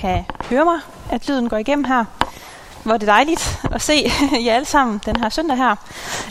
[0.00, 2.04] kan høre mig, at lyden går igennem her.
[2.84, 4.10] Hvor er det dejligt at se
[4.44, 5.76] jer alle sammen den her søndag her.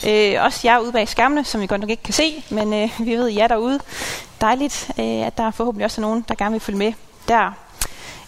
[0.07, 2.89] Øh, også jer ude bag skærmene, som I godt nok ikke kan se, men øh,
[2.99, 3.79] vi ved jer derude.
[4.41, 6.93] Dejligt, øh, at der forhåbentlig også er nogen, der gerne vil følge med
[7.27, 7.51] der.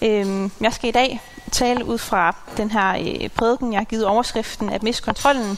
[0.01, 4.05] Øh, jeg skal i dag tale ud fra den her øh, prædiken, jeg har givet
[4.05, 5.57] overskriften at miste kontrollen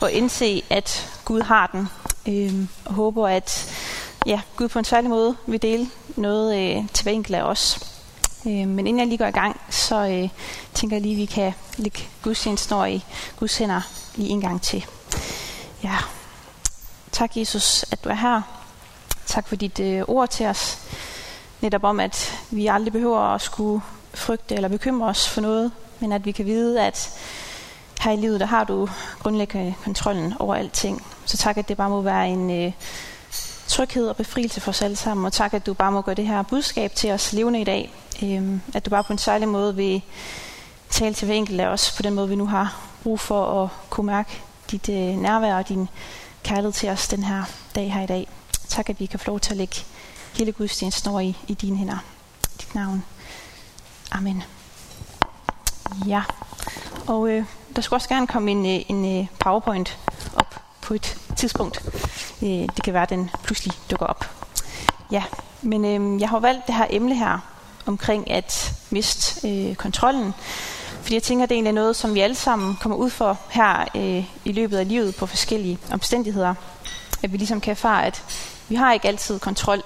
[0.00, 1.88] og indse, at Gud har den.
[2.28, 3.74] Øh, og håber, at
[4.26, 7.91] ja, Gud på en særlig måde vil dele noget øh, til hver enkelt af os.
[8.46, 10.28] Øh, men inden jeg lige går i gang, så øh,
[10.74, 13.04] tænker jeg lige, at vi kan lægge gudstjenesten over i
[13.36, 13.80] Guds hænder
[14.14, 14.86] lige en gang til.
[15.82, 15.96] Ja.
[17.12, 18.42] Tak Jesus, at du er her.
[19.26, 20.78] Tak for dit øh, ord til os.
[21.60, 23.82] Netop om, at vi aldrig behøver at skulle
[24.14, 27.10] frygte eller bekymre os for noget, men at vi kan vide, at
[28.00, 31.06] her i livet, der har du grundlæggende kontrollen over alting.
[31.24, 32.72] Så tak, at det bare må være en øh,
[33.68, 36.26] tryghed og befrielse for os alle sammen, og tak, at du bare må gøre det
[36.26, 39.76] her budskab til os levende i dag, Øhm, at du bare på en særlig måde
[39.76, 40.02] vil
[40.90, 43.68] tale til hver enkelt af os på den måde, vi nu har brug for at
[43.90, 45.88] kunne mærke dit øh, nærvær og din
[46.42, 48.28] kærlighed til os den her dag her i dag.
[48.68, 49.76] Tak, at vi kan få lov til at lægge
[50.38, 51.98] hele gudstjenesten over i, i dine hænder.
[52.44, 53.04] I dit navn.
[54.12, 54.42] Amen.
[56.06, 56.22] Ja,
[57.06, 57.44] og øh,
[57.76, 59.98] der skulle også gerne komme en, øh, en øh, PowerPoint
[60.36, 61.82] op på et tidspunkt.
[62.42, 64.30] Øh, det kan være, at den pludselig dukker op.
[65.10, 65.22] Ja,
[65.62, 67.38] men øh, jeg har valgt det her emne her,
[67.86, 70.34] omkring at miste øh, kontrollen.
[71.02, 73.38] Fordi jeg tænker, at det er egentlig noget, som vi alle sammen kommer ud for
[73.50, 76.54] her øh, i løbet af livet på forskellige omstændigheder.
[77.22, 78.22] At vi ligesom kan erfare, at
[78.68, 79.78] vi har ikke altid kontrol.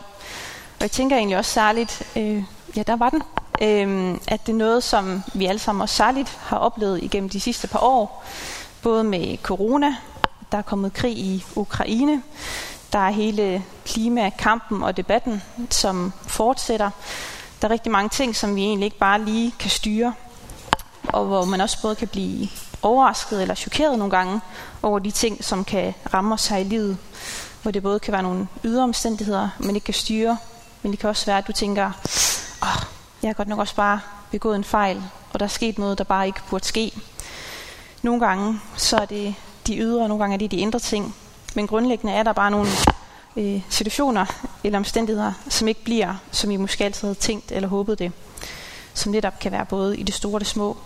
[0.77, 2.42] Og jeg tænker egentlig også særligt, øh,
[2.77, 3.22] ja, der var den,
[3.62, 7.41] øh, at det er noget, som vi alle sammen også særligt har oplevet igennem de
[7.41, 8.24] sidste par år.
[8.83, 9.94] Både med corona,
[10.52, 12.22] der er kommet krig i Ukraine,
[12.92, 16.91] der er hele klimakampen og debatten, som fortsætter.
[17.62, 20.15] Der er rigtig mange ting, som vi egentlig ikke bare lige kan styre,
[21.09, 22.48] og hvor man også både kan blive
[22.83, 24.41] overrasket eller chokeret nogle gange
[24.83, 26.98] over de ting, som kan ramme os her i livet.
[27.63, 30.39] Hvor det både kan være nogle ydre omstændigheder, man ikke kan styre,
[30.83, 31.86] men det kan også være, at du tænker,
[32.63, 32.83] åh,
[33.23, 36.05] jeg har godt nok også bare begået en fejl, og der er sket noget, der
[36.05, 36.92] bare ikke burde ske.
[38.03, 39.35] Nogle gange så er det
[39.67, 41.14] de ydre, og nogle gange er det de indre ting.
[41.55, 42.69] Men grundlæggende er der bare nogle
[43.36, 44.27] øh, situationer
[44.64, 48.13] eller omstændigheder, som ikke bliver, som I måske altid havde tænkt eller håbet det.
[48.95, 50.77] Som netop kan være både i det store og det små.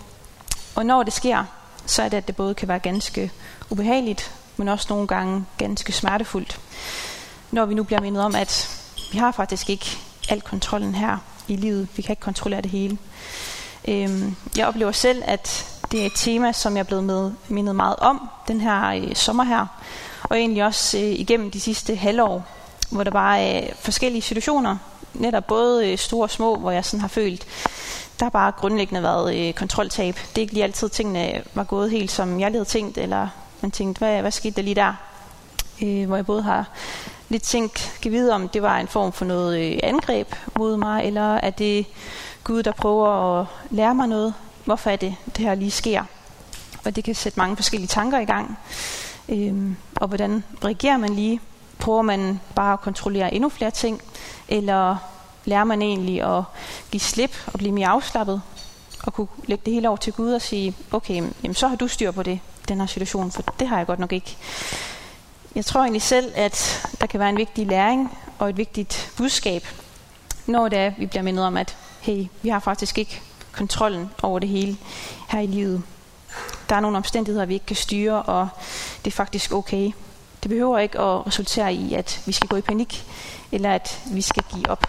[0.74, 1.44] Og når det sker,
[1.86, 3.30] så er det, at det både kan være ganske
[3.70, 6.60] ubehageligt, men også nogle gange ganske smertefuldt.
[7.50, 8.80] Når vi nu bliver mindet om, at
[9.12, 11.18] vi har faktisk ikke al kontrollen her
[11.48, 11.88] i livet.
[11.96, 12.98] Vi kan ikke kontrollere det hele.
[13.88, 17.76] Øhm, jeg oplever selv, at det er et tema, som jeg er blevet med, mindet
[17.76, 19.66] meget om den her øh, sommer her
[20.22, 22.46] og egentlig også øh, igennem de sidste halvår,
[22.90, 24.76] hvor der bare er forskellige situationer,
[25.14, 27.46] netop både øh, store og små, hvor jeg sådan har følt,
[28.18, 30.14] der har bare grundlæggende været øh, kontroltab.
[30.14, 33.28] Det er ikke lige altid, tingene var gået helt, som jeg havde tænkt, eller
[33.60, 34.94] man tænkte, hvad, hvad skete der lige der?
[35.82, 36.64] Øh, hvor jeg både har
[37.28, 41.04] lidt tænkt, kan vide om det var en form for noget øh, angreb mod mig,
[41.04, 41.86] eller er det
[42.44, 44.34] Gud, der prøver at lære mig noget?
[44.70, 46.04] Hvorfor er det, det her lige sker?
[46.84, 48.58] Og det kan sætte mange forskellige tanker i gang.
[49.28, 51.40] Øhm, og hvordan reagerer man lige?
[51.78, 54.02] Prøver man bare at kontrollere endnu flere ting?
[54.48, 54.96] Eller
[55.44, 56.42] lærer man egentlig at
[56.90, 58.42] give slip og blive mere afslappet?
[59.02, 61.88] Og kunne lægge det hele over til Gud og sige, okay, jamen, så har du
[61.88, 64.36] styr på det, den her situation, for det har jeg godt nok ikke.
[65.54, 69.66] Jeg tror egentlig selv, at der kan være en vigtig læring og et vigtigt budskab,
[70.46, 73.22] når det er, vi bliver mindet om, at hey, vi har faktisk ikke
[73.52, 74.76] kontrollen over det hele
[75.28, 75.82] her i livet
[76.70, 78.48] der er nogle omstændigheder, vi ikke kan styre, og
[79.04, 79.92] det er faktisk okay.
[80.42, 83.06] Det behøver ikke at resultere i, at vi skal gå i panik,
[83.52, 84.84] eller at vi skal give op.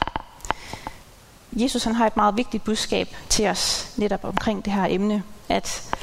[1.53, 5.95] Jesus han har et meget vigtigt budskab til os netop omkring det her emne, at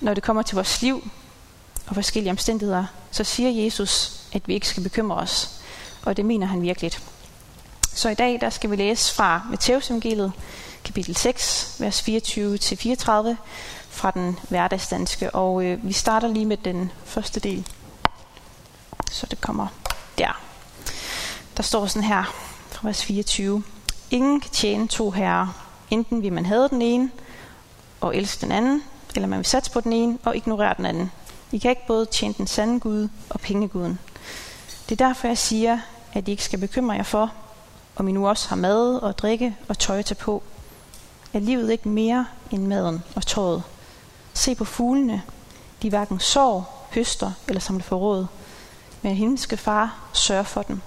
[0.00, 1.10] når det kommer til vores liv
[1.86, 5.60] og forskellige omstændigheder, så siger Jesus, at vi ikke skal bekymre os.
[6.02, 6.92] Og det mener han virkelig.
[7.98, 10.32] Så i dag der skal vi læse fra Matteusevangeliet,
[10.84, 13.34] kapitel 6, vers 24-34,
[13.88, 15.30] fra den hverdagsdanske.
[15.30, 17.68] Og øh, vi starter lige med den første del.
[19.10, 19.66] Så det kommer
[20.18, 20.40] der.
[21.56, 22.24] Der står sådan her
[22.70, 23.62] fra vers 24.
[24.10, 25.68] Ingen kan tjene to herrer.
[25.90, 27.10] Enten vil man have den ene
[28.00, 28.82] og elske den anden,
[29.14, 31.12] eller man vil satse på den ene og ignorere den anden.
[31.52, 33.98] I kan ikke både tjene den sande Gud og pengeguden.
[34.88, 35.78] Det er derfor, jeg siger,
[36.12, 37.32] at I ikke skal bekymre jer for,
[37.98, 40.42] om I nu også har mad og drikke og tøj til på.
[41.32, 43.62] Er livet ikke mere end maden og tøjet?
[44.34, 45.22] Se på fuglene.
[45.82, 48.26] De hverken sår, høster eller samler forråd.
[49.02, 50.80] Men himmelske far sørger for dem.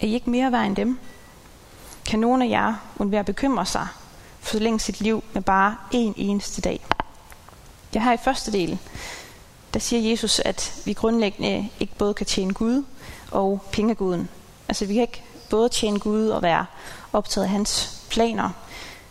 [0.00, 0.98] Er I ikke mere værd end dem?
[2.04, 3.86] Kan nogen af jer undvære bekymre sig?
[4.40, 6.80] forlænge sit liv med bare en eneste dag.
[7.94, 8.78] Jeg har i første del,
[9.74, 12.84] der siger Jesus, at vi grundlæggende ikke både kan tjene Gud
[13.30, 14.28] og pengeguden.
[14.68, 16.66] Altså vi kan ikke både tjene Gud og være
[17.12, 18.50] optaget af hans planer,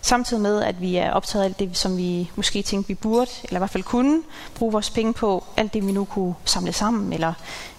[0.01, 3.31] samtidig med, at vi er optaget af alt det, som vi måske tænkte, vi burde,
[3.43, 4.21] eller i hvert fald kunne
[4.55, 7.33] bruge vores penge på, alt det, vi nu kunne samle sammen, eller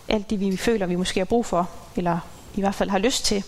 [0.09, 2.19] alt det, vi føler, vi måske har brug for, eller
[2.55, 3.45] i hvert fald har lyst til.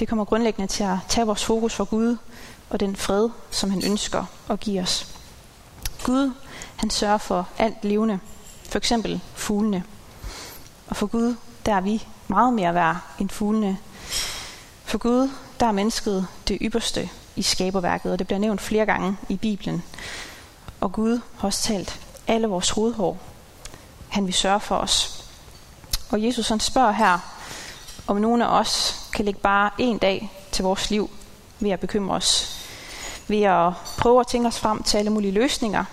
[0.00, 2.16] Det kommer grundlæggende til at tage vores fokus for Gud
[2.70, 5.06] og den fred, som han ønsker at give os.
[6.04, 6.32] Gud,
[6.76, 8.18] han sørger for alt levende,
[8.68, 9.84] for eksempel fuglene.
[10.88, 11.34] Og for Gud,
[11.66, 13.78] der er vi meget mere værd end fuglene.
[14.90, 19.16] For Gud, der er mennesket det ypperste i skaberværket, og det bliver nævnt flere gange
[19.28, 19.82] i Bibelen.
[20.80, 23.18] Og Gud har også talt alle vores hovedhår.
[24.08, 25.24] Han vil sørge for os.
[26.10, 27.18] Og Jesus han spørger her,
[28.06, 31.10] om nogen af os kan lægge bare en dag til vores liv
[31.60, 32.60] ved at bekymre os.
[33.28, 35.84] Ved at prøve at tænke os frem til alle mulige løsninger.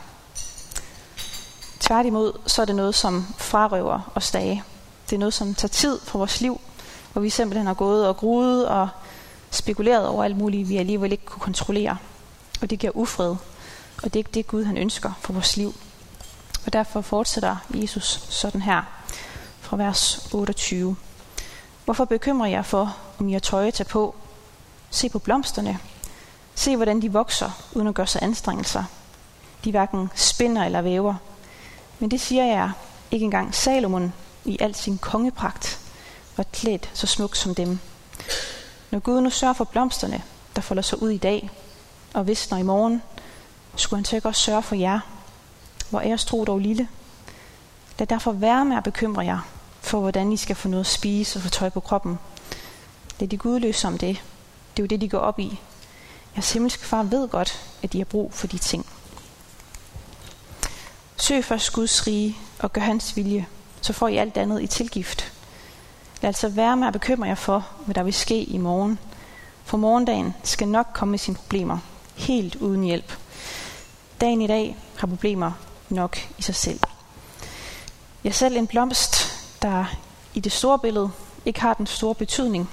[1.80, 4.64] Tværtimod, så er det noget, som frarøver os dage.
[5.10, 6.62] Det er noget, som tager tid fra vores liv,
[7.18, 8.90] hvor vi simpelthen har gået og gruet og
[9.52, 11.98] spekuleret over alt muligt, vi alligevel ikke kunne kontrollere.
[12.62, 13.36] Og det giver ufred.
[14.04, 15.74] Og det er ikke det, Gud han ønsker for vores liv.
[16.66, 18.82] Og derfor fortsætter Jesus sådan her
[19.60, 20.96] fra vers 28.
[21.86, 24.16] Hvorfor bekymrer jeg for, om I har tøj at tage på?
[24.90, 25.80] Se på blomsterne.
[26.56, 28.84] Se, hvordan de vokser, uden at gøre sig anstrengelser.
[29.64, 31.16] De hverken spinder eller væver.
[32.00, 32.72] Men det siger jeg,
[33.12, 34.14] ikke engang Salomon
[34.46, 35.87] i al sin kongepragt
[36.38, 37.80] var klædt så smukt som dem.
[38.92, 40.24] Når Gud nu sørger for blomsterne,
[40.56, 41.50] der folder sig ud i dag,
[42.14, 43.02] og visner i morgen,
[43.76, 45.00] skulle han så ikke også sørge for jer,
[45.90, 46.88] hvor æres tro dog lille.
[48.00, 49.40] Lad derfor være med at bekymre jer
[49.82, 52.20] for, hvordan I skal få noget at spise og få tøj på kroppen.
[53.20, 54.22] Lad de gudløse om det.
[54.78, 55.60] Det er jo det, de går op i.
[56.36, 58.86] Jeres himmelske far ved godt, at de har brug for de ting.
[61.18, 63.48] Søg først Guds rige og gør hans vilje,
[63.82, 65.37] så får I alt andet i tilgift.
[66.22, 69.00] Lad altså være med at bekymre jer for, hvad der vil ske i morgen.
[69.64, 71.78] For morgendagen skal nok komme med sine problemer,
[72.16, 73.18] helt uden hjælp.
[74.22, 75.52] Dagen i dag har problemer
[75.90, 76.80] nok i sig selv.
[78.24, 79.16] Jeg selv en blomst,
[79.62, 79.86] der
[80.34, 81.12] i det store billede
[81.46, 82.70] ikke har den store betydning,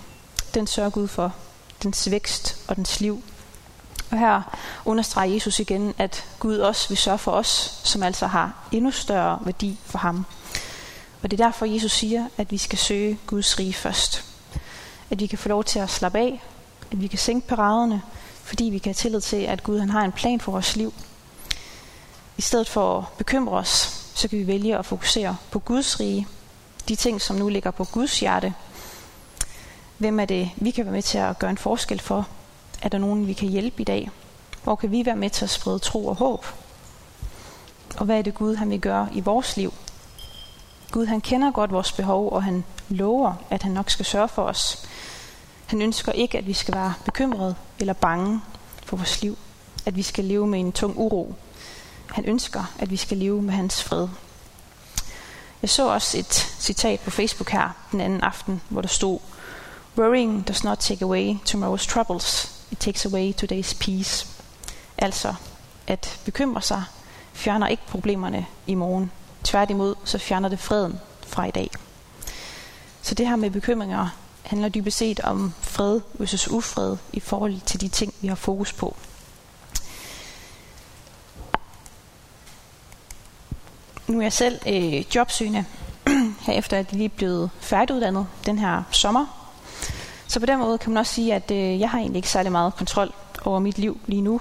[0.55, 1.33] den sørger Gud for,
[1.83, 3.23] dens vækst og dens liv.
[4.11, 4.43] Og her
[4.85, 9.39] understreger Jesus igen, at Gud også vil sørge for os, som altså har endnu større
[9.45, 10.27] værdi for ham.
[11.25, 14.25] Og det er derfor, Jesus siger, at vi skal søge Guds rige først.
[15.11, 16.43] At vi kan få lov til at slappe af,
[16.93, 18.03] at vi kan sænke paraderne,
[18.43, 20.95] fordi vi kan have tillid til, at Gud han har en plan for vores liv.
[22.37, 26.27] I stedet for at bekymre os, så kan vi vælge at fokusere på Guds rige,
[26.89, 28.55] de ting, som nu ligger på Guds hjerte.
[29.99, 32.29] Hvem er det, vi kan være med til at gøre en forskel for?
[32.83, 34.11] Er der nogen, vi kan hjælpe i dag?
[34.65, 36.47] Hvor kan vi være med til at sprede tro og håb?
[37.97, 39.73] Og hvad er det Gud, han vil gøre i vores liv?
[40.95, 44.43] Gud han kender godt vores behov, og han lover, at han nok skal sørge for
[44.43, 44.89] os.
[45.67, 48.41] Han ønsker ikke, at vi skal være bekymrede eller bange
[48.85, 49.39] for vores liv.
[49.87, 51.35] At vi skal leve med en tung uro.
[52.11, 54.09] Han ønsker, at vi skal leve med hans fred.
[55.63, 59.19] Jeg så også et citat på Facebook her den anden aften, hvor der stod,
[59.99, 62.61] Worrying does not take away tomorrow's troubles.
[62.71, 64.27] It takes away today's peace.
[64.99, 65.35] Altså,
[65.87, 66.85] at bekymre sig
[67.33, 69.11] fjerner ikke problemerne i morgen.
[69.45, 71.71] Tværtimod, så fjerner det freden fra i dag.
[73.03, 74.09] Så det her med bekymringer
[74.43, 78.73] handler dybest set om fred versus ufred i forhold til de ting, vi har fokus
[78.73, 78.97] på.
[84.07, 85.65] Nu er jeg selv øh, jobsøgende,
[86.47, 89.27] herefter at jeg lige blevet færdiguddannet den her sommer.
[90.27, 92.53] Så på den måde kan man også sige, at øh, jeg har egentlig ikke særlig
[92.53, 93.13] meget kontrol
[93.45, 94.41] over mit liv lige nu.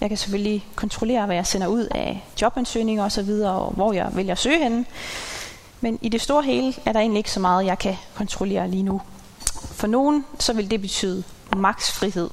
[0.00, 4.32] Jeg kan selvfølgelig kontrollere, hvad jeg sender ud af jobansøgninger osv., og hvor jeg vælger
[4.32, 4.84] at søge henne.
[5.80, 8.82] Men i det store hele er der egentlig ikke så meget, jeg kan kontrollere lige
[8.82, 9.00] nu.
[9.72, 11.24] For nogen så vil det betyde
[11.56, 12.30] maks frihed.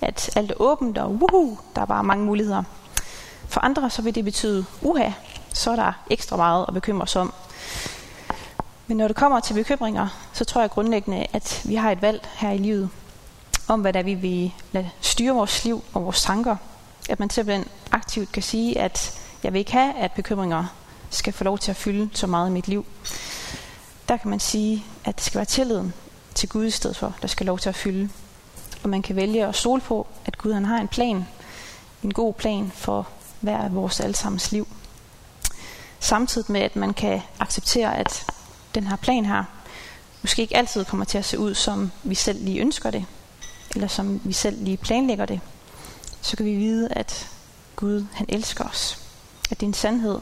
[0.00, 2.62] At alt er åbent, og woohoo, der er bare mange muligheder.
[3.48, 5.10] For andre så vil det betyde uha,
[5.54, 7.32] så er der ekstra meget at bekymre sig om.
[8.86, 12.28] Men når det kommer til bekymringer, så tror jeg grundlæggende, at vi har et valg
[12.34, 12.88] her i livet
[13.68, 16.56] om, hvad der vi vil lade styre vores liv og vores tanker.
[17.08, 20.64] At man simpelthen aktivt kan sige, at jeg vil ikke have, at bekymringer
[21.10, 22.86] skal få lov til at fylde så meget i mit liv.
[24.08, 25.92] Der kan man sige, at det skal være tilliden
[26.34, 28.08] til Gud i stedet for, der skal lov til at fylde.
[28.82, 31.26] Og man kan vælge at stole på, at Gud han har en plan,
[32.02, 33.08] en god plan for
[33.40, 34.68] hver af vores allesammens liv.
[36.00, 38.26] Samtidig med, at man kan acceptere, at
[38.74, 39.44] den her plan her
[40.22, 43.04] måske ikke altid kommer til at se ud, som vi selv lige ønsker det,
[43.74, 45.40] eller som vi selv lige planlægger det
[46.22, 47.28] så kan vi vide, at
[47.76, 48.98] Gud, han elsker os.
[49.50, 50.18] At det er en sandhed,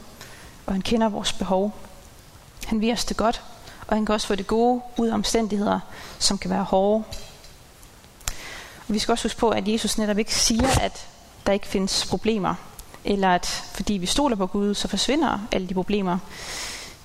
[0.65, 1.75] og han kender vores behov.
[2.65, 3.41] Han vil os det godt,
[3.87, 5.79] og han kan også få det gode ud af omstændigheder,
[6.19, 7.03] som kan være hårde.
[8.87, 11.07] Og vi skal også huske på, at Jesus netop ikke siger, at
[11.45, 12.55] der ikke findes problemer,
[13.05, 16.17] eller at fordi vi stoler på Gud, så forsvinder alle de problemer.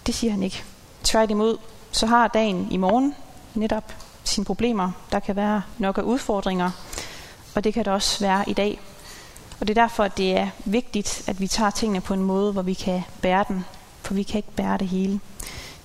[0.07, 0.65] Det siger han ikke.
[1.05, 1.59] Tværtimod,
[1.91, 3.15] så har dagen i morgen
[3.55, 4.91] netop sine problemer.
[5.13, 6.71] Der kan være nok af udfordringer,
[7.57, 8.81] og det kan det også være i dag.
[9.61, 12.53] Og det er derfor, at det er vigtigt, at vi tager tingene på en måde,
[12.53, 13.65] hvor vi kan bære den.
[14.03, 15.21] For vi kan ikke bære det hele.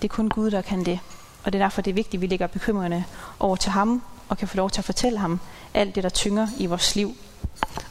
[0.02, 1.00] Det er kun Gud, der kan det.
[1.44, 3.06] Og det er derfor, det er vigtigt, at vi lægger bekymringerne
[3.40, 5.40] over til ham, og kan få lov til at fortælle ham
[5.74, 7.16] alt det, der tynger i vores liv.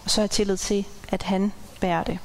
[0.04, 2.18] Og så er jeg tillid til, at han bærer det.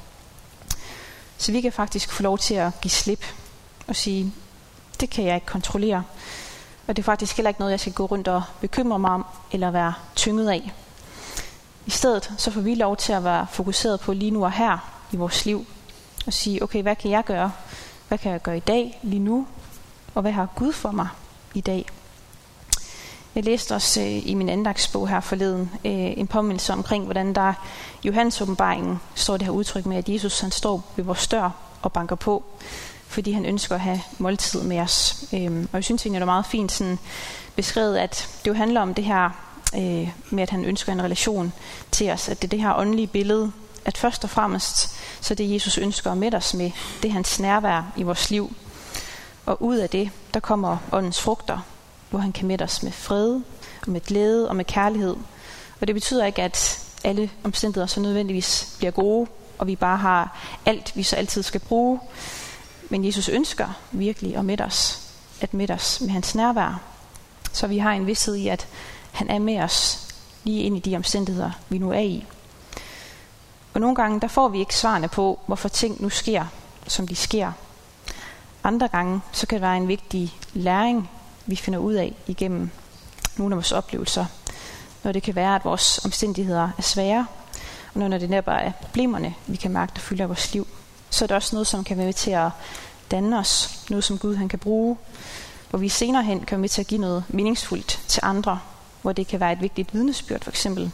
[1.38, 3.24] Så vi kan faktisk få lov til at give slip
[3.86, 4.32] og sige,
[5.00, 6.04] det kan jeg ikke kontrollere.
[6.86, 9.26] Og det er faktisk heller ikke noget, jeg skal gå rundt og bekymre mig om,
[9.52, 10.72] eller være tynget af.
[11.86, 14.78] I stedet så får vi lov til at være fokuseret på lige nu og her
[15.12, 15.66] i vores liv.
[16.26, 17.52] Og sige, okay, hvad kan jeg gøre?
[18.08, 19.46] Hvad kan jeg gøre i dag, lige nu?
[20.14, 21.08] Og hvad har Gud for mig
[21.54, 21.86] i dag?
[23.34, 27.52] Jeg læste også øh, i min andagsbog her forleden øh, en påmindelse omkring, hvordan der
[28.02, 31.50] i Johannes åbenbaringen står det her udtryk med, at Jesus han står ved vores dør
[31.82, 32.44] og banker på,
[33.06, 35.24] fordi han ønsker at have måltid med os.
[35.32, 36.98] Øh, og jeg synes egentlig, det er meget fint sådan
[37.56, 39.30] beskrevet, at det jo handler om det her
[39.74, 41.52] øh, med, at han ønsker en relation
[41.90, 43.52] til os, at det er det her åndelige billede,
[43.84, 46.70] at først og fremmest, så det Jesus ønsker at mætte os med,
[47.02, 48.56] det er hans nærvær i vores liv.
[49.46, 51.58] Og ud af det, der kommer åndens frugter,
[52.10, 53.40] hvor han kan mætte os med fred,
[53.82, 55.16] og med glæde og med kærlighed.
[55.80, 60.38] Og det betyder ikke, at alle omstændigheder så nødvendigvis bliver gode, og vi bare har
[60.66, 62.00] alt, vi så altid skal bruge.
[62.90, 65.00] Men Jesus ønsker virkelig at mætte os,
[65.40, 66.80] at mætte os med hans nærvær.
[67.52, 68.66] Så vi har en vidshed i, at
[69.16, 70.08] han er med os
[70.44, 72.26] lige ind i de omstændigheder, vi nu er i.
[73.74, 76.44] Og nogle gange, der får vi ikke svarene på, hvorfor ting nu sker,
[76.86, 77.52] som de sker.
[78.64, 81.10] Andre gange, så kan det være en vigtig læring
[81.46, 82.70] vi finder ud af igennem
[83.36, 84.26] nogle af vores oplevelser.
[85.04, 87.26] Når det kan være, at vores omstændigheder er svære,
[87.94, 90.66] og når det netop er problemerne, vi kan mærke, der fylder vores liv,
[91.10, 92.50] så er det også noget, som kan være med til at
[93.10, 93.80] danne os.
[93.90, 94.96] Noget, som Gud han kan bruge,
[95.70, 98.60] hvor vi senere hen kan være med til at give noget meningsfuldt til andre,
[99.06, 100.90] hvor det kan være et vigtigt vidnesbyrd for eksempel,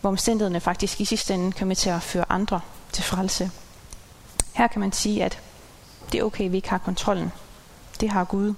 [0.00, 2.60] hvor omstændighederne faktisk i sidste ende kan med til at føre andre
[2.92, 3.50] til frelse.
[4.52, 5.40] Her kan man sige, at
[6.12, 7.32] det er okay, at vi ikke har kontrollen.
[8.00, 8.54] Det har Gud.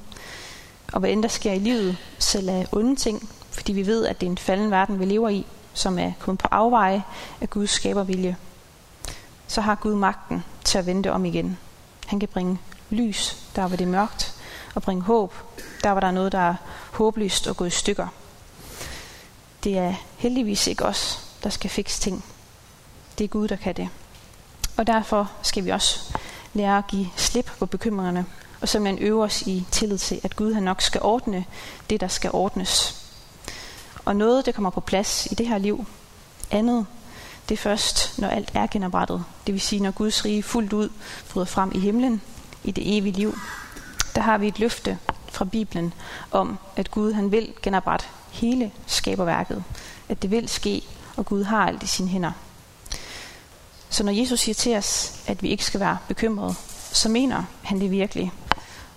[0.93, 4.21] Og hvad end der sker i livet, selv af onde ting, fordi vi ved, at
[4.21, 7.03] det er en falden verden, vi lever i, som er kun på afveje
[7.41, 8.37] af Guds skabervilje,
[9.47, 11.59] så har Gud magten til at vende om igen.
[12.07, 12.59] Han kan bringe
[12.91, 14.35] lys, der hvor det er mørkt,
[14.75, 15.35] og bringe håb,
[15.83, 16.55] der hvor der er noget, der er
[16.93, 18.07] håbløst og gået i stykker.
[19.65, 22.25] Det er heldigvis ikke os, der skal fikse ting.
[23.19, 23.89] Det er Gud, der kan det.
[24.77, 26.19] Og derfor skal vi også
[26.55, 28.27] lære at give slip på bekymringerne
[28.61, 31.45] og simpelthen øve os i tillid til, at Gud han nok skal ordne
[31.91, 33.03] det, der skal ordnes.
[34.05, 35.87] Og noget, det kommer på plads i det her liv.
[36.51, 36.87] Andet,
[37.49, 39.25] det er først, når alt er genoprettet.
[39.47, 40.89] Det vil sige, når Guds rige fuldt ud
[41.33, 42.23] bryder frem i himlen,
[42.65, 43.39] i det evige liv.
[44.15, 44.99] Der har vi et løfte
[45.31, 45.95] fra Bibelen
[46.31, 49.65] om, at Gud han vil genoprette hele skaberværket.
[50.09, 50.83] At det vil ske,
[51.17, 52.33] og Gud har alt i sine hænder.
[53.91, 56.55] Så når Jesus siger til os, at vi ikke skal være bekymrede,
[56.93, 58.33] så mener han det virkelig.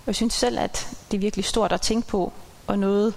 [0.04, 2.32] Og jeg synes selv, at det er virkelig stort at tænke på,
[2.66, 3.14] og noget,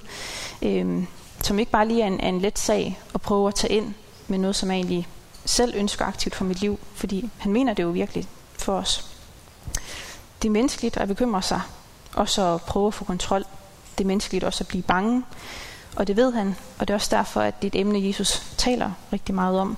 [0.62, 1.08] øhm,
[1.44, 3.94] som ikke bare lige er en, er en let sag at prøve at tage ind,
[4.28, 5.08] men noget, som jeg egentlig
[5.46, 9.06] selv ønsker aktivt for mit liv, fordi han mener det jo virkelig for os.
[10.42, 11.62] Det er menneskeligt at bekymre sig,
[12.16, 13.46] og så prøve at få kontrol.
[13.98, 15.24] Det er menneskeligt også at blive bange,
[15.96, 18.42] og det ved han, og det er også derfor, at det er et emne, Jesus
[18.58, 19.78] taler rigtig meget om,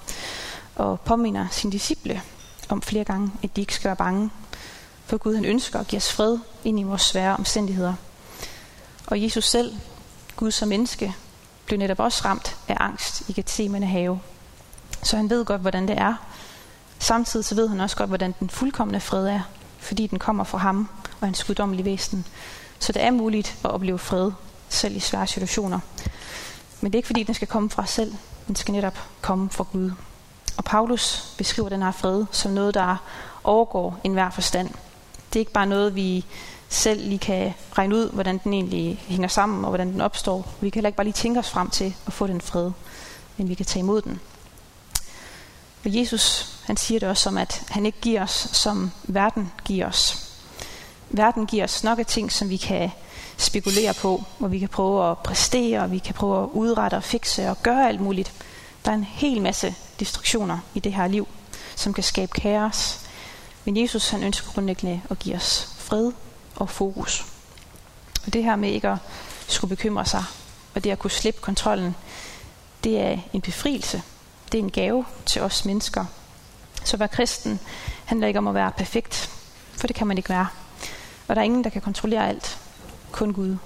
[0.75, 2.21] og påminder sine disciple
[2.69, 4.29] om flere gange, at de ikke skal være bange,
[5.05, 7.93] for Gud han ønsker at give os fred ind i vores svære omstændigheder.
[9.07, 9.74] Og Jesus selv,
[10.36, 11.15] Gud som menneske,
[11.65, 14.19] blev netop også ramt af angst i Gethsemane have.
[15.03, 16.13] Så han ved godt, hvordan det er.
[17.00, 19.41] Samtidig så ved han også godt, hvordan den fuldkommende fred er,
[19.79, 20.89] fordi den kommer fra ham
[21.21, 22.25] og hans guddommelige væsen.
[22.79, 24.31] Så det er muligt at opleve fred,
[24.69, 25.79] selv i svære situationer.
[26.81, 28.13] Men det er ikke fordi, den skal komme fra os selv.
[28.47, 29.91] Den skal netop komme fra Gud.
[30.57, 32.95] Og Paulus beskriver den her fred som noget, der
[33.43, 34.69] overgår enhver forstand.
[35.33, 36.25] Det er ikke bare noget, vi
[36.69, 40.53] selv lige kan regne ud, hvordan den egentlig hænger sammen, og hvordan den opstår.
[40.61, 42.71] Vi kan heller ikke bare lige tænke os frem til at få den fred,
[43.38, 44.19] men vi kan tage imod den.
[45.85, 49.88] Og Jesus, han siger det også som, at han ikke giver os, som verden giver
[49.88, 50.28] os.
[51.09, 52.91] Verden giver os nok af ting, som vi kan
[53.37, 57.03] spekulere på, hvor vi kan prøve at præstere, og vi kan prøve at udrette og
[57.03, 58.33] fikse og gøre alt muligt.
[58.85, 61.27] Der er en hel masse distraktioner i det her liv,
[61.75, 62.99] som kan skabe kaos.
[63.65, 66.11] Men Jesus han ønsker grundlæggende at give os fred
[66.55, 67.25] og fokus.
[68.25, 68.97] Og det her med ikke at
[69.47, 70.23] skulle bekymre sig,
[70.75, 71.95] og det at kunne slippe kontrollen,
[72.83, 74.01] det er en befrielse.
[74.51, 76.05] Det er en gave til os mennesker.
[76.83, 77.59] Så at være kristen
[78.05, 79.29] handler ikke om at være perfekt,
[79.71, 80.47] for det kan man ikke være.
[81.29, 82.57] Og der er ingen, der kan kontrollere alt.
[83.12, 83.57] Kun Gud.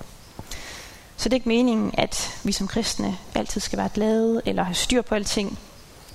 [1.17, 4.75] Så det er ikke meningen, at vi som kristne altid skal være glade eller have
[4.75, 5.59] styr på alting.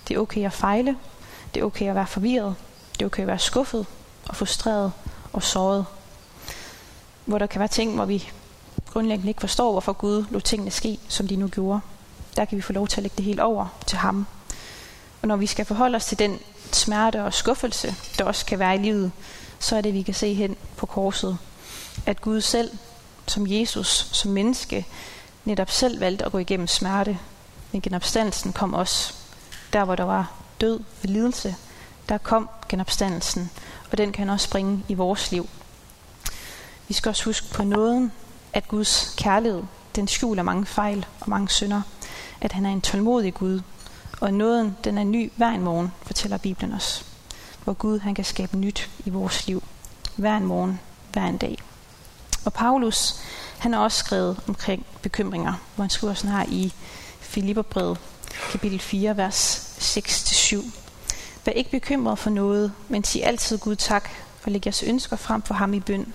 [0.08, 0.96] Det er okay at fejle.
[1.54, 2.54] Det er okay at være forvirret.
[2.92, 3.86] Det er okay at være skuffet
[4.28, 4.92] og frustreret
[5.32, 5.86] og såret.
[7.24, 8.30] Hvor der kan være ting, hvor vi
[8.92, 11.80] grundlæggende ikke forstår, hvorfor Gud lod tingene ske, som de nu gjorde.
[12.36, 14.26] Der kan vi få lov til at lægge det helt over til ham.
[15.22, 16.38] Og når vi skal forholde os til den
[16.72, 19.12] smerte og skuffelse, der også kan være i livet,
[19.58, 21.38] så er det, vi kan se hen på korset,
[22.06, 22.70] at Gud selv,
[23.26, 24.86] som Jesus, som menneske,
[25.44, 27.18] netop selv valgte at gå igennem smerte.
[27.72, 29.14] Men genopstandelsen kom også.
[29.72, 31.54] Der, hvor der var død og lidelse,
[32.08, 33.50] der kom genopstandelsen,
[33.92, 35.48] og den kan også bringe i vores liv.
[36.88, 38.12] Vi skal også huske på nåden,
[38.52, 39.62] at Guds kærlighed,
[39.96, 41.82] den skjuler mange fejl og mange synder.
[42.40, 43.60] At han er en tålmodig Gud,
[44.20, 47.07] og nåden, den er ny hver en morgen, fortæller Bibelen os.
[47.64, 49.62] Hvor Gud, han kan skabe nyt i vores liv.
[50.16, 50.80] Hver en morgen,
[51.12, 51.58] hver en dag.
[52.44, 53.14] Og Paulus,
[53.58, 56.72] han har også skrevet omkring bekymringer, hvor han skriver sådan her i
[57.20, 57.98] Filipperbrevet,
[58.52, 60.64] kapitel 4, vers 6-7.
[61.44, 64.08] Vær ikke bekymret for noget, men sig altid Gud tak,
[64.44, 66.12] og læg jeres ønsker frem for ham i bøn,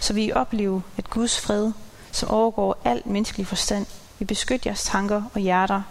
[0.00, 1.72] så vi oplever, at Guds fred,
[2.12, 3.86] som overgår al menneskelig forstand,
[4.18, 5.82] vil beskytte jeres tanker og hjerter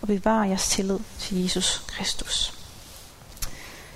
[0.00, 2.53] og bevare jeres tillid til Jesus Kristus.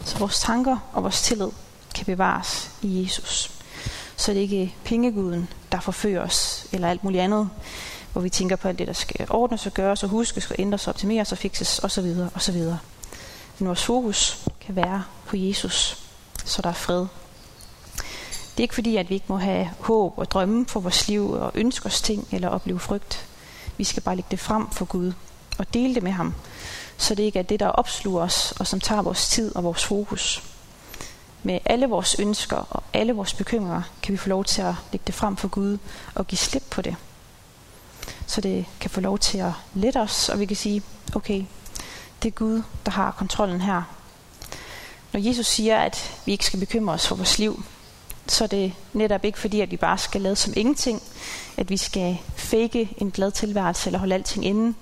[0.08, 1.48] Så vores tanker og vores tillid
[1.94, 3.50] kan bevares i Jesus.
[4.16, 7.50] Så det er ikke pengeguden, der forfører os, eller alt muligt andet,
[8.12, 10.86] hvor vi tænker på alt det, der skal ordnes og gøres og huskes og ændres
[10.86, 12.16] og optimeres og fikses osv.
[12.34, 12.56] osv.
[13.58, 15.98] Men vores fokus kan være på Jesus,
[16.44, 17.00] så der er fred.
[18.50, 21.30] Det er ikke fordi, at vi ikke må have håb og drømme for vores liv
[21.30, 23.26] og ønske os ting eller opleve frygt.
[23.76, 25.12] Vi skal bare lægge det frem for Gud
[25.58, 26.34] og dele det med ham,
[26.98, 29.84] så det ikke er det, der opsluger os og som tager vores tid og vores
[29.84, 30.42] fokus.
[31.42, 35.04] Med alle vores ønsker og alle vores bekymringer kan vi få lov til at lægge
[35.06, 35.78] det frem for Gud
[36.14, 36.96] og give slip på det.
[38.26, 40.82] Så det kan få lov til at lette os, og vi kan sige,
[41.14, 41.44] okay,
[42.22, 43.82] det er Gud, der har kontrollen her.
[45.12, 47.64] Når Jesus siger, at vi ikke skal bekymre os for vores liv,
[48.26, 51.02] så er det netop ikke fordi, at vi bare skal lade som ingenting,
[51.56, 54.74] at vi skal fake en glad tilværelse eller holde alting inde,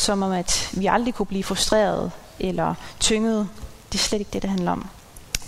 [0.00, 3.48] som om at vi aldrig kunne blive frustreret eller tynget.
[3.92, 4.86] Det er slet ikke det, det handler om.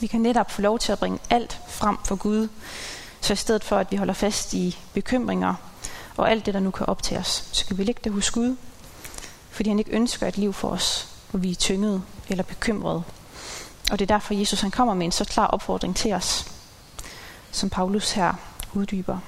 [0.01, 2.49] Vi kan netop få lov til at bringe alt frem for Gud,
[3.21, 5.55] så i stedet for, at vi holder fast i bekymringer
[6.17, 8.57] og alt det, der nu kan optage os, så kan vi lægge det hos Gud,
[9.51, 13.03] fordi han ikke ønsker et liv for os, hvor vi er tynget eller bekymrede.
[13.91, 16.47] Og det er derfor, Jesus han kommer med en så klar opfordring til os,
[17.51, 18.35] som Paulus her
[18.75, 19.19] uddyber.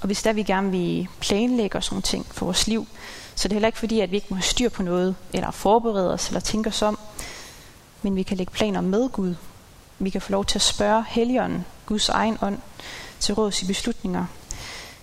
[0.00, 2.86] Og hvis der vi gerne vil planlægge os nogle ting for vores liv,
[3.34, 5.50] så det er heller ikke fordi, at vi ikke må have styr på noget, eller
[5.50, 6.98] forberede os, eller tænke os om,
[8.02, 9.34] men vi kan lægge planer med Gud.
[9.98, 12.58] Vi kan få lov til at spørge Helligånden, Guds egen ånd,
[13.20, 14.26] til råds i beslutninger.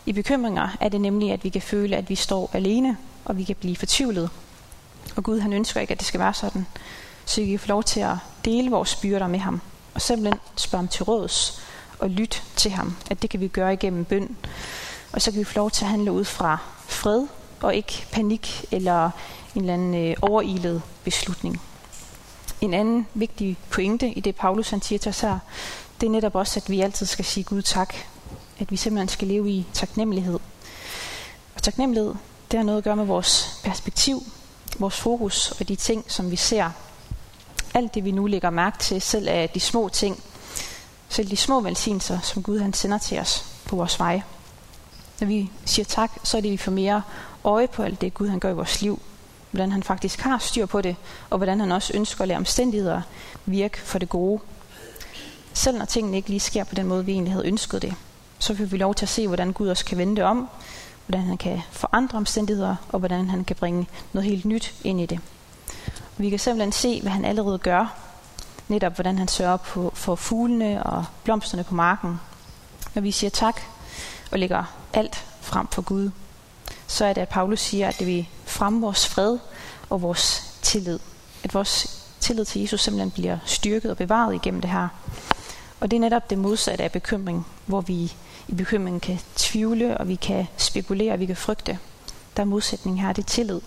[0.05, 3.43] I bekymringer er det nemlig, at vi kan føle, at vi står alene, og vi
[3.43, 4.29] kan blive fortvivlet.
[5.15, 6.67] Og Gud han ønsker ikke, at det skal være sådan.
[7.25, 9.61] Så vi kan få lov til at dele vores byrder med ham,
[9.93, 11.61] og simpelthen spørge ham til råds,
[12.01, 12.95] og lytte til ham.
[13.09, 14.37] At det kan vi gøre igennem bøn.
[15.11, 17.27] Og så kan vi få lov til at handle ud fra fred,
[17.61, 19.05] og ikke panik eller
[19.55, 21.61] en eller anden øh, overilet beslutning.
[22.61, 25.39] En anden vigtig pointe i det, Paulus han siger til os her,
[26.01, 27.93] det er netop også, at vi altid skal sige Gud tak.
[28.59, 30.39] At vi simpelthen skal leve i taknemmelighed.
[31.55, 32.15] Og taknemmelighed,
[32.51, 34.23] det har noget at gøre med vores perspektiv,
[34.79, 36.69] vores fokus og de ting, som vi ser.
[37.73, 40.23] Alt det, vi nu lægger mærke til, selv af de små ting,
[41.11, 44.21] selv de små velsignelser, som Gud han sender til os på vores vej.
[45.19, 47.01] Når vi siger tak, så er det, vi får mere
[47.43, 49.01] øje på alt det, Gud han gør i vores liv.
[49.51, 50.95] Hvordan han faktisk har styr på det,
[51.29, 53.01] og hvordan han også ønsker at lade omstændigheder
[53.45, 54.41] virke for det gode.
[55.53, 57.93] Selv når tingene ikke lige sker på den måde, vi egentlig havde ønsket det,
[58.39, 60.49] så får vi lov til at se, hvordan Gud også kan vende det om,
[61.07, 65.05] hvordan han kan forandre omstændigheder, og hvordan han kan bringe noget helt nyt ind i
[65.05, 65.19] det.
[66.17, 67.95] Vi kan simpelthen se, hvad han allerede gør,
[68.71, 72.19] netop hvordan han sørger på, for fuglene og blomsterne på marken.
[72.93, 73.61] Når vi siger tak
[74.31, 76.11] og lægger alt frem for Gud,
[76.87, 79.37] så er det, at Paulus siger, at det vil fremme vores fred
[79.89, 80.99] og vores tillid.
[81.43, 84.87] At vores tillid til Jesus simpelthen bliver styrket og bevaret igennem det her.
[85.79, 88.13] Og det er netop det modsatte af bekymring, hvor vi
[88.47, 91.79] i bekymringen kan tvivle, og vi kan spekulere, og vi kan frygte.
[92.37, 93.61] Der er modsætning her, det er tillid.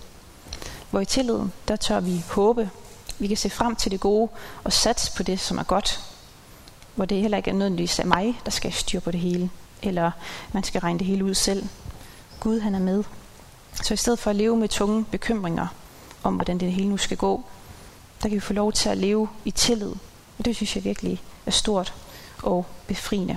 [0.90, 2.70] Hvor i tilliden, der tør vi håbe.
[3.24, 4.28] Vi kan se frem til det gode
[4.64, 6.00] og satse på det, som er godt.
[6.94, 9.50] Hvor det heller ikke er nødvendigvis af mig, der skal styre på det hele.
[9.82, 10.10] Eller
[10.52, 11.66] man skal regne det hele ud selv.
[12.40, 13.04] Gud, han er med.
[13.72, 15.66] Så i stedet for at leve med tunge bekymringer
[16.22, 17.44] om, hvordan det hele nu skal gå,
[18.22, 19.92] der kan vi få lov til at leve i tillid.
[20.38, 21.94] Og det synes jeg virkelig er stort
[22.42, 23.36] og befriende.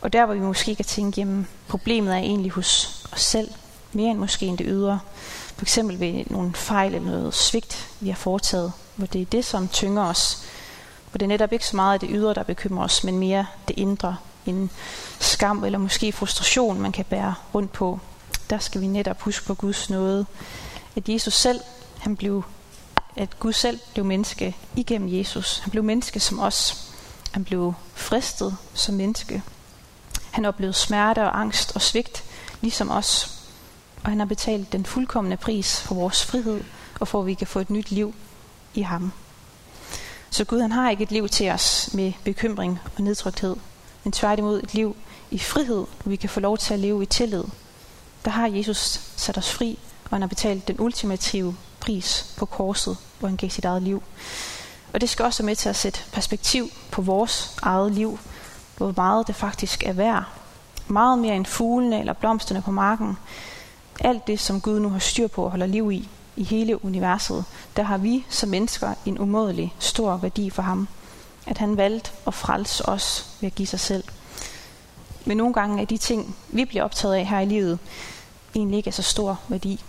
[0.00, 3.50] Og der hvor vi måske kan tænke, jamen problemet er egentlig hos os selv,
[3.92, 5.00] mere end måske end det ydre.
[5.58, 9.44] For eksempel ved nogle fejl eller noget svigt, vi har foretaget, hvor det er det,
[9.44, 10.42] som tynger os.
[11.10, 13.46] Hvor det er netop ikke så meget af det ydre, der bekymrer os, men mere
[13.68, 14.16] det indre.
[14.46, 14.70] En
[15.20, 18.00] skam eller måske frustration, man kan bære rundt på.
[18.50, 20.26] Der skal vi netop huske på Guds nåde.
[20.96, 21.60] At Jesus selv,
[21.98, 22.44] han blev,
[23.16, 25.58] at Gud selv blev menneske igennem Jesus.
[25.58, 26.90] Han blev menneske som os.
[27.32, 29.42] Han blev fristet som menneske.
[30.30, 32.24] Han oplevede smerte og angst og svigt,
[32.60, 33.37] ligesom os.
[34.04, 36.64] Og han har betalt den fuldkommende pris for vores frihed,
[37.00, 38.14] og for at vi kan få et nyt liv
[38.74, 39.12] i ham.
[40.30, 43.56] Så Gud han har ikke et liv til os med bekymring og nedtrykthed,
[44.04, 44.96] men tværtimod et liv
[45.30, 47.44] i frihed, hvor vi kan få lov til at leve i tillid.
[48.24, 52.96] Der har Jesus sat os fri, og han har betalt den ultimative pris på korset,
[53.18, 54.02] hvor han gav sit eget liv.
[54.92, 58.18] Og det skal også være med til at sætte perspektiv på vores eget liv,
[58.76, 60.24] hvor meget det faktisk er værd.
[60.86, 63.16] Meget mere end fuglene eller blomsterne på marken.
[64.00, 67.44] Alt det, som Gud nu har styr på og holder liv i, i hele universet,
[67.76, 70.88] der har vi som mennesker en umådelig stor værdi for ham.
[71.46, 74.04] At han valgte at frelse os ved at give sig selv.
[75.24, 77.78] Men nogle gange er de ting, vi bliver optaget af her i livet,
[78.54, 79.84] egentlig ikke af så stor værdi.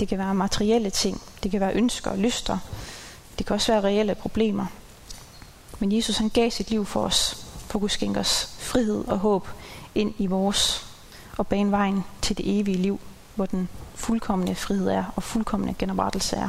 [0.00, 2.58] Det kan være materielle ting, det kan være ønsker og lyster,
[3.38, 4.66] det kan også være reelle problemer.
[5.78, 9.48] Men Jesus han gav sit liv for os, for at skænke os frihed og håb
[9.94, 10.86] ind i vores
[11.36, 13.00] og bane vejen til det evige liv,
[13.38, 16.48] hvor den fuldkommende frihed er og fuldkommende genoprettelse er.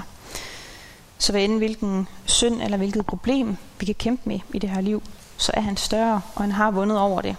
[1.17, 4.81] Så hvad end hvilken synd eller hvilket problem vi kan kæmpe med i det her
[4.81, 5.03] liv,
[5.37, 7.35] så er han større, og han har vundet over det.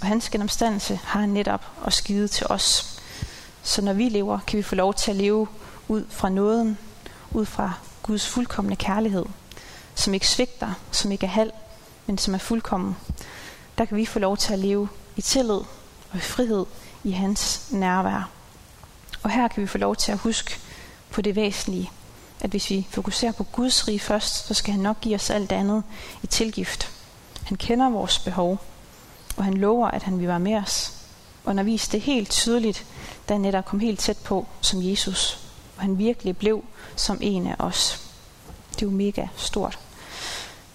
[0.00, 3.00] Og hans genomstandelse har han netop og skide til os.
[3.62, 5.48] Så når vi lever, kan vi få lov til at leve
[5.88, 6.78] ud fra nåden,
[7.30, 9.24] ud fra Guds fuldkommende kærlighed,
[9.94, 11.52] som ikke svigter, som ikke er halv,
[12.06, 12.96] men som er fuldkommen.
[13.78, 15.60] Der kan vi få lov til at leve i tillid
[16.10, 16.66] og i frihed
[17.04, 18.37] i hans nærvær.
[19.22, 20.58] Og her kan vi få lov til at huske
[21.10, 21.90] på det væsentlige,
[22.40, 25.52] at hvis vi fokuserer på Guds rige først, så skal han nok give os alt
[25.52, 25.82] andet
[26.22, 26.90] i tilgift.
[27.44, 28.60] Han kender vores behov,
[29.36, 30.92] og han lover, at han vil være med os.
[31.44, 32.86] Og når vist det helt tydeligt,
[33.28, 35.38] da han netop kom helt tæt på som Jesus,
[35.76, 36.64] og han virkelig blev
[36.96, 38.08] som en af os.
[38.70, 39.78] Det er jo mega stort.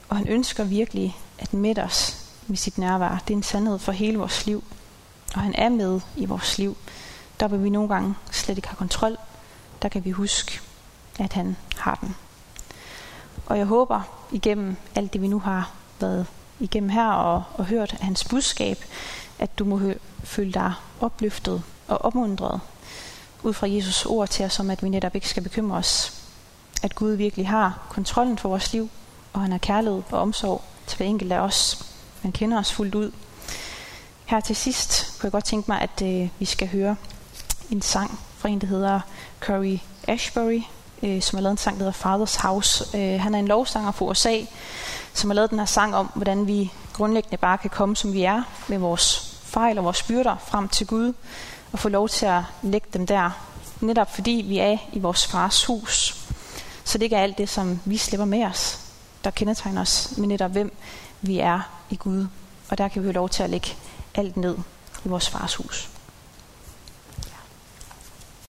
[0.09, 3.23] Og han ønsker virkelig at mætte os med sit nærvær.
[3.27, 4.63] Det er en sandhed for hele vores liv.
[5.35, 6.77] Og han er med i vores liv.
[7.39, 9.17] Der vil vi nogle gange slet ikke have kontrol.
[9.81, 10.59] Der kan vi huske,
[11.19, 12.15] at han har den.
[13.45, 16.27] Og jeg håber igennem alt det, vi nu har været
[16.59, 18.77] igennem her og, og hørt af hans budskab,
[19.39, 22.61] at du må hø- føle dig opløftet og opmuntret
[23.43, 26.21] ud fra Jesus ord til os, om at vi netop ikke skal bekymre os.
[26.83, 28.89] At Gud virkelig har kontrollen for vores liv,
[29.33, 31.85] og han har kærlighed og omsorg til hver enkelt af os.
[32.21, 33.11] Han kender os fuldt ud.
[34.25, 36.95] Her til sidst kunne jeg godt tænke mig, at øh, vi skal høre
[37.71, 38.99] en sang fra en, der hedder
[39.39, 40.61] Curry Ashbury,
[41.03, 42.97] øh, som har lavet en sang, der hedder Father's House.
[42.97, 44.39] Øh, han er en lovsanger fra USA,
[45.13, 48.23] som har lavet den her sang om, hvordan vi grundlæggende bare kan komme, som vi
[48.23, 51.13] er, med vores fejl og vores byrder frem til Gud,
[51.71, 53.29] og få lov til at lægge dem der,
[53.81, 56.15] netop fordi vi er i vores fars hus.
[56.83, 58.79] Så det ikke er alt det, som vi slipper med os,
[59.23, 60.73] der kendetegner os, men netop hvem
[61.21, 62.27] vi er i Gud.
[62.69, 63.67] Og der kan vi have lov til at lægge
[64.15, 64.57] alt ned
[65.05, 65.92] i vores fars hus.